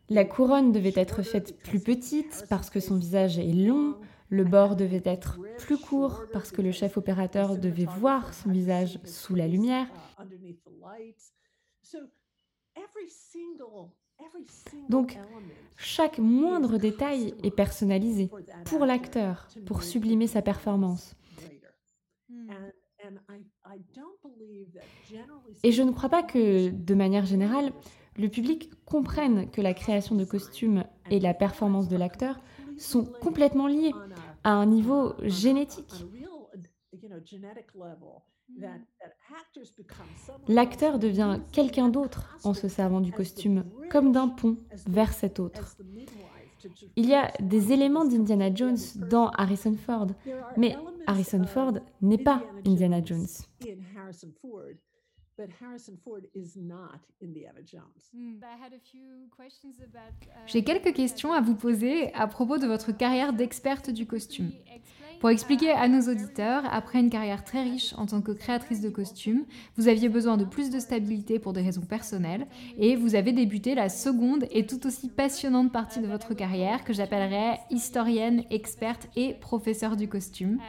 [0.10, 3.96] La couronne devait être faite plus petite parce que son visage est long,
[4.30, 9.00] le bord devait être plus court parce que le chef opérateur devait voir son visage
[9.06, 9.88] sous la lumière.
[14.90, 15.18] Donc,
[15.76, 18.30] chaque moindre détail est personnalisé
[18.66, 21.16] pour l'acteur, pour sublimer sa performance.
[25.64, 27.72] Et je ne crois pas que, de manière générale,
[28.18, 32.40] le public comprenne que la création de costumes et la performance de l'acteur
[32.78, 33.94] sont complètement liés
[34.44, 36.06] à un niveau génétique.
[40.48, 45.78] L'acteur devient quelqu'un d'autre en se servant du costume, comme d'un pont vers cet autre.
[46.96, 48.78] Il y a des éléments d'Indiana Jones
[49.10, 50.08] dans Harrison Ford,
[50.56, 53.28] mais Harrison Ford n'est pas Indiana Jones.
[60.48, 64.52] J'ai quelques questions à vous poser à propos de votre carrière d'experte du costume.
[65.20, 68.90] Pour expliquer à nos auditeurs, après une carrière très riche en tant que créatrice de
[68.90, 69.46] costumes,
[69.76, 72.46] vous aviez besoin de plus de stabilité pour des raisons personnelles
[72.78, 76.94] et vous avez débuté la seconde et tout aussi passionnante partie de votre carrière que
[76.94, 80.60] j'appellerais historienne, experte et professeure du costume.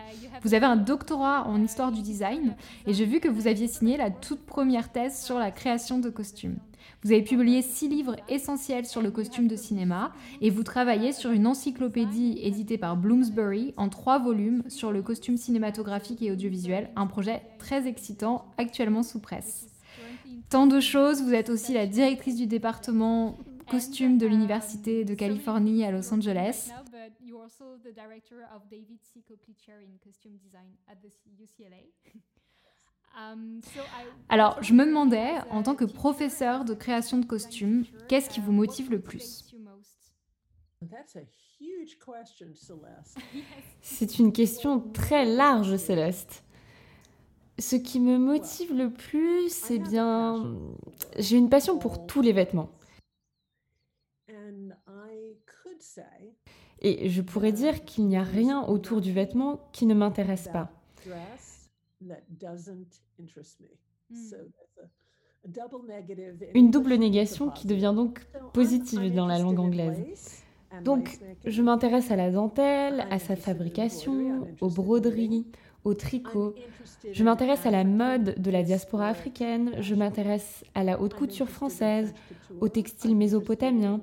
[0.42, 3.98] Vous avez un doctorat en histoire du design et j'ai vu que vous aviez signé
[3.98, 4.57] la toute première
[4.92, 6.58] thèse sur la création de costumes.
[7.02, 11.30] Vous avez publié six livres essentiels sur le costume de cinéma et vous travaillez sur
[11.30, 17.06] une encyclopédie éditée par Bloomsbury en trois volumes sur le costume cinématographique et audiovisuel, un
[17.06, 19.68] projet très excitant actuellement sous presse.
[20.50, 23.38] Tant de choses, vous êtes aussi la directrice du département
[23.70, 26.72] costume de l'Université de Californie à Los Angeles.
[33.16, 33.60] Um,
[34.28, 38.52] Alors, je me demandais, en tant que professeur de création de costumes, qu'est-ce qui vous
[38.52, 39.44] motive le plus
[43.80, 46.44] C'est une question très large, Céleste.
[47.58, 50.54] Ce qui me motive le plus, c'est bien...
[51.18, 52.70] J'ai une passion pour tous les vêtements.
[56.80, 60.70] Et je pourrais dire qu'il n'y a rien autour du vêtement qui ne m'intéresse pas.
[66.54, 70.42] Une double négation qui devient donc positive dans la langue anglaise.
[70.84, 75.46] Donc, je m'intéresse à la dentelle, à sa fabrication, aux broderies,
[75.84, 76.54] au tricot.
[77.10, 81.48] Je m'intéresse à la mode de la diaspora africaine, je m'intéresse à la haute couture
[81.48, 82.12] française,
[82.60, 84.00] au textile mésopotamien.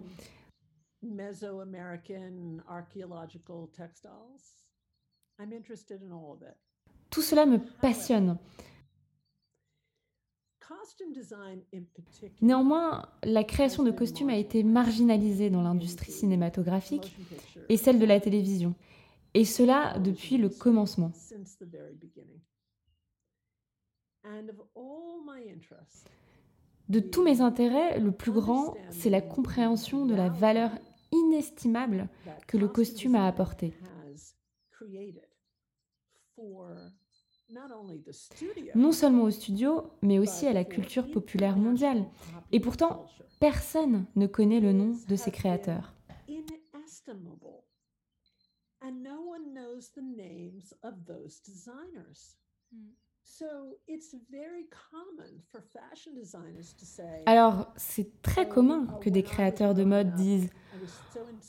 [7.16, 8.38] Tout cela me passionne.
[12.41, 17.16] Néanmoins, la création de costumes a été marginalisée dans l'industrie cinématographique
[17.70, 18.76] et celle de la télévision,
[19.34, 21.13] et cela depuis le commencement.
[26.89, 30.72] De tous mes intérêts, le plus grand, c'est la compréhension de la valeur
[31.13, 32.09] inestimable
[32.45, 33.74] que le costume a apporté
[38.76, 42.06] non seulement au studio, mais aussi à la culture populaire mondiale.
[42.52, 43.08] Et pourtant,
[43.39, 45.93] personne ne connaît le nom de ses créateurs.
[57.26, 60.50] Alors, c'est très commun que des créateurs de mode disent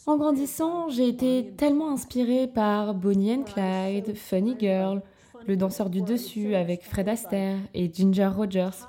[0.07, 5.03] En grandissant, j'ai été tellement inspiré par Bonnie and Clyde, Funny Girl,
[5.47, 8.87] le danseur du dessus avec Fred Astaire et Ginger Rogers.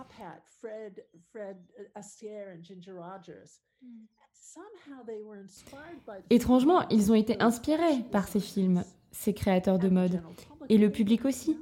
[6.29, 10.21] Étrangement, ils ont été inspirés par ces films, ces créateurs de mode,
[10.69, 11.57] et le public aussi.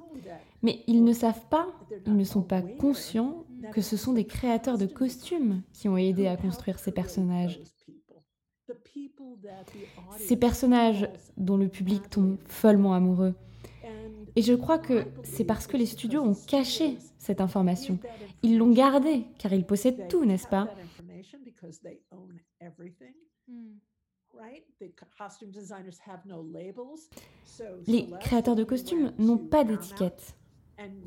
[0.62, 1.68] Mais ils ne savent pas,
[2.06, 6.28] ils ne sont pas conscients que ce sont des créateurs de costumes qui ont aidé
[6.28, 7.60] à construire ces personnages.
[10.18, 11.08] Ces personnages
[11.38, 13.36] dont le public tombe follement amoureux.
[14.36, 17.98] Et je crois que c'est parce que les studios ont caché cette information.
[18.44, 20.70] Ils l'ont gardée, car ils possèdent tout, n'est-ce pas?
[27.88, 30.36] Les créateurs de costumes n'ont pas d'étiquette.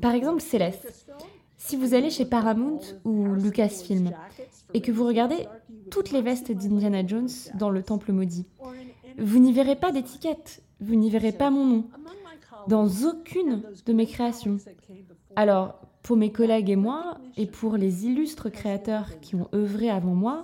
[0.01, 1.11] Par exemple, Céleste.
[1.57, 4.11] Si vous allez chez Paramount ou Lucasfilm
[4.73, 5.45] et que vous regardez
[5.91, 8.47] toutes les vestes d'Indiana Jones dans le Temple maudit,
[9.17, 11.89] vous n'y verrez pas d'étiquette, vous n'y verrez pas mon nom
[12.67, 14.57] dans aucune de mes créations.
[15.35, 20.15] Alors, pour mes collègues et moi, et pour les illustres créateurs qui ont œuvré avant
[20.15, 20.43] moi,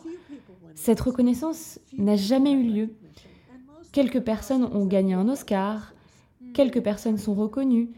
[0.76, 2.90] cette reconnaissance n'a jamais eu lieu.
[3.92, 5.94] Quelques personnes ont gagné un Oscar,
[6.54, 7.90] quelques personnes sont reconnues,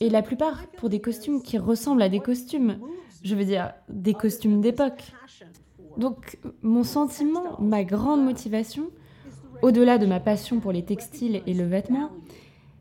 [0.00, 2.78] et la plupart pour des costumes qui ressemblent à des costumes,
[3.22, 5.12] je veux dire des costumes d'époque.
[5.98, 8.90] Donc mon sentiment, ma grande motivation,
[9.60, 12.10] au-delà de ma passion pour les textiles et le vêtement,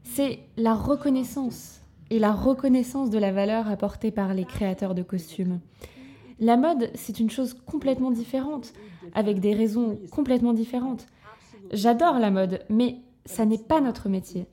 [0.04, 5.60] c'est la reconnaissance et la reconnaissance de la valeur apportée par les créateurs de costumes.
[6.40, 8.74] La mode, c'est une chose complètement différente,
[9.14, 11.08] avec des raisons complètement différentes.
[11.72, 14.48] J'adore la mode, mais ça n'est pas notre métier.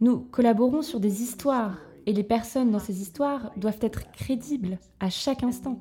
[0.00, 5.08] Nous collaborons sur des histoires, et les personnes dans ces histoires doivent être crédibles à
[5.08, 5.78] chaque instant.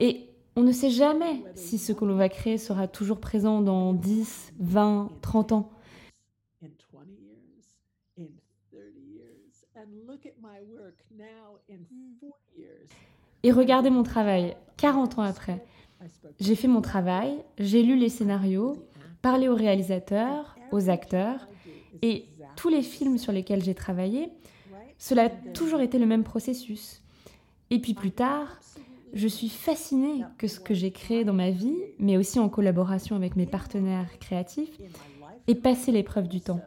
[0.00, 3.92] Et on ne sait jamais si ce que l'on va créer sera toujours présent dans
[3.92, 5.70] 10, 20, 30 ans.
[13.42, 15.64] Et regardez mon travail, 40 ans après.
[16.40, 18.76] J'ai fait mon travail, j'ai lu les scénarios,
[19.20, 21.46] parlé aux réalisateurs, aux acteurs,
[22.02, 22.26] et
[22.56, 24.30] tous les films sur lesquels j'ai travaillé,
[24.98, 27.02] cela a toujours été le même processus.
[27.70, 28.60] Et puis plus tard,
[29.12, 33.16] je suis fascinée que ce que j'ai créé dans ma vie, mais aussi en collaboration
[33.16, 34.78] avec mes partenaires créatifs,
[35.46, 36.60] ait passé l'épreuve du temps.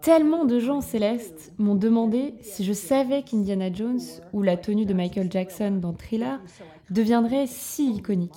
[0.00, 4.00] Tellement de gens célestes m'ont demandé si je savais qu'Indiana Jones
[4.32, 6.40] ou la tenue de Michael Jackson dans Thriller
[6.90, 8.32] deviendrait si iconique.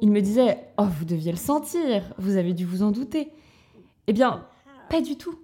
[0.00, 3.30] Il me disait Oh, vous deviez le sentir, vous avez dû vous en douter.
[4.06, 4.46] Eh bien,
[4.90, 5.38] pas du tout.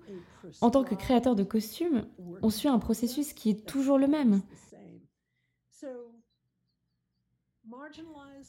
[0.60, 2.06] En tant que créateur de costumes,
[2.42, 4.42] on suit un processus qui est toujours le même.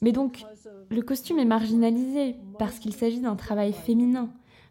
[0.01, 0.43] Mais donc,
[0.89, 4.29] le costume est marginalisé parce qu'il s'agit d'un travail féminin,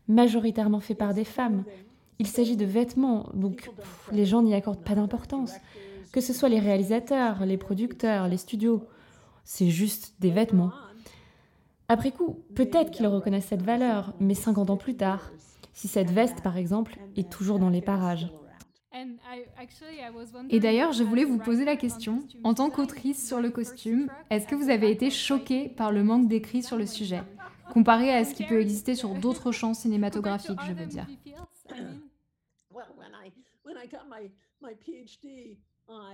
[0.09, 1.65] majoritairement fait par des femmes.
[2.19, 3.71] Il s'agit de vêtements, donc
[4.13, 5.53] les gens n'y accordent pas d'importance.
[6.13, 8.85] Que ce soit les réalisateurs, les producteurs, les studios,
[9.45, 10.73] c'est juste des vêtements.
[11.91, 15.33] Après coup, peut-être qu'ils reconnaissent cette valeur, mais 50 ans plus tard,
[15.73, 18.31] si cette veste, par exemple, est toujours dans les parages.
[20.51, 24.47] Et d'ailleurs, je voulais vous poser la question, en tant qu'autrice sur le costume, est-ce
[24.47, 27.23] que vous avez été choquée par le manque d'écrits sur le sujet,
[27.73, 31.09] comparé à ce qui peut exister sur d'autres champs cinématographiques, je veux dire?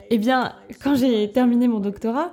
[0.09, 2.33] Eh bien, quand j'ai terminé mon doctorat,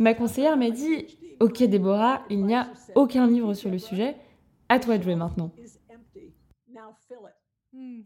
[0.00, 1.06] ma conseillère m'a dit
[1.38, 4.16] Ok, Déborah, il n'y a aucun livre sur le sujet.
[4.68, 5.52] À toi de jouer maintenant.
[7.72, 8.00] Hmm.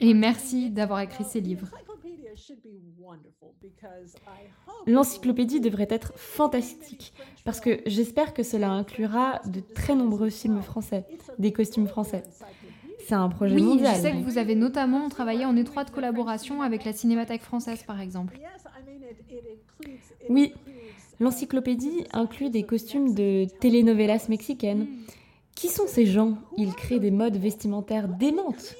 [0.00, 1.68] Et merci d'avoir écrit ces livres.
[4.86, 7.12] L'encyclopédie devrait être fantastique
[7.44, 11.06] parce que j'espère que cela inclura de très nombreux films français,
[11.38, 12.24] des costumes français.
[13.08, 13.96] C'est un projet oui, mondial.
[13.96, 18.02] Je sais que vous avez notamment travaillé en étroite collaboration avec la Cinémathèque française, par
[18.02, 18.38] exemple.
[20.28, 20.52] Oui,
[21.18, 24.86] l'encyclopédie inclut des costumes de telenovelas mexicaines.
[25.54, 26.36] Qui sont ces gens?
[26.58, 28.76] Ils créent des modes vestimentaires démentes.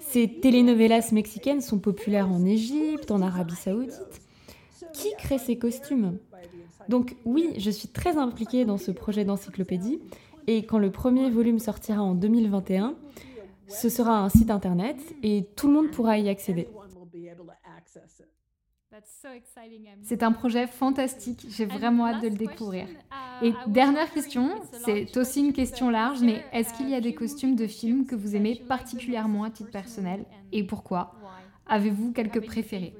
[0.00, 4.25] Ces telenovelas mexicaines sont populaires en Égypte, en Arabie saoudite.
[4.96, 6.18] Qui crée ces costumes
[6.88, 10.00] Donc oui, je suis très impliquée dans ce projet d'encyclopédie.
[10.46, 12.94] Et quand le premier volume sortira en 2021,
[13.68, 16.68] ce sera un site internet et tout le monde pourra y accéder.
[20.02, 22.86] C'est un projet fantastique, j'ai vraiment hâte de le découvrir.
[23.42, 24.50] Et dernière question,
[24.84, 28.14] c'est aussi une question large, mais est-ce qu'il y a des costumes de films que
[28.14, 31.14] vous aimez particulièrement à titre personnel et pourquoi?
[31.66, 32.94] Avez-vous quelques préférés?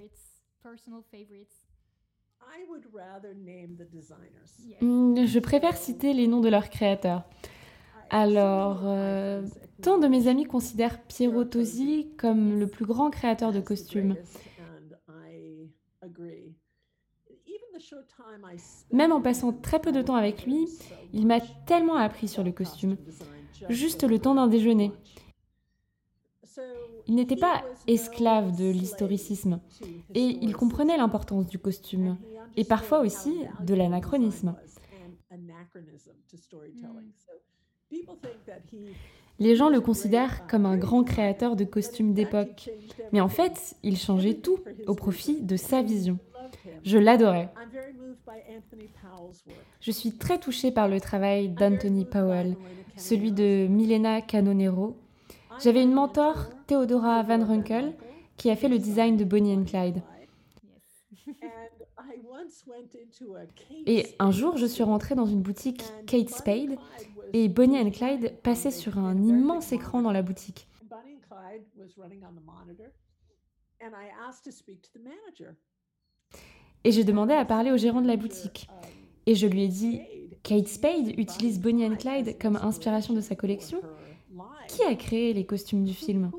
[4.81, 7.25] Je préfère citer les noms de leurs créateurs.
[8.11, 9.43] Alors, euh,
[9.83, 14.17] tant de mes amis considèrent Piero Tosi comme le plus grand créateur de costumes.
[18.93, 20.69] Même en passant très peu de temps avec lui,
[21.13, 22.97] il m'a tellement appris sur le costume.
[23.69, 24.93] Juste le temps d'un déjeuner.
[27.09, 29.61] Il n'était pas esclave de l'historicisme
[30.15, 32.19] et il comprenait l'importance du costume
[32.57, 33.33] et parfois aussi
[33.65, 34.57] de l'anachronisme.
[39.39, 42.71] Les gens le considèrent comme un grand créateur de costumes d'époque,
[43.13, 46.19] mais en fait, il changeait tout au profit de sa vision.
[46.85, 47.53] Je l'adorais.
[49.81, 52.57] Je suis très touchée par le travail d'Anthony Powell,
[52.97, 54.97] celui de Milena Canonero.
[55.63, 57.97] J'avais une mentor, Theodora Van Runkel,
[58.37, 60.03] qui a fait le design de Bonnie and Clyde.
[63.87, 66.77] Et un jour, je suis rentrée dans une boutique Kate Spade
[67.33, 70.69] et Bonnie and Clyde passaient sur un immense écran dans la boutique.
[76.85, 78.69] Et j'ai demandé à parler au gérant de la boutique.
[79.27, 80.01] Et je lui ai dit,
[80.43, 83.81] Kate Spade utilise Bonnie and Clyde comme inspiration de sa collection.
[84.69, 86.31] Qui a créé les costumes du film?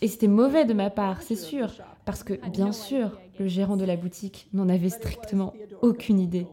[0.00, 1.72] Et c'était mauvais de ma part, c'est sûr,
[2.04, 6.46] parce que, bien sûr, le gérant de la boutique n'en avait strictement aucune idée.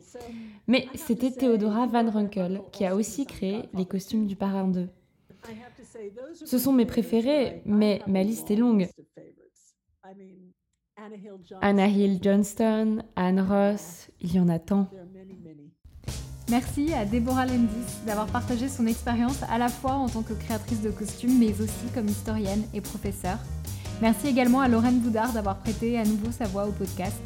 [0.67, 4.87] Mais c'était Theodora Van Runkel qui a aussi créé les costumes du parrain 2.
[6.33, 8.87] Ce sont mes préférés, mais ma liste est longue.
[11.61, 14.89] Anna Hill Johnston, Anne Ross, il y en a tant.
[16.49, 17.67] Merci à Deborah Lendis
[18.07, 21.93] d'avoir partagé son expérience à la fois en tant que créatrice de costumes, mais aussi
[21.93, 23.37] comme historienne et professeure.
[24.01, 27.21] Merci également à Lorraine Boudard d'avoir prêté à nouveau sa voix au podcast.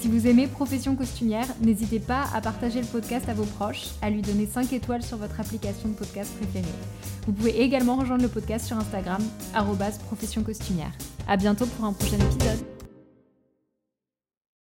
[0.00, 4.08] Si vous aimez Profession costumière, n'hésitez pas à partager le podcast à vos proches, à
[4.08, 6.72] lui donner 5 étoiles sur votre application de podcast préférée.
[7.26, 9.22] Vous pouvez également rejoindre le podcast sur Instagram,
[10.06, 10.92] profession costumière.
[11.26, 12.79] À bientôt pour un prochain épisode.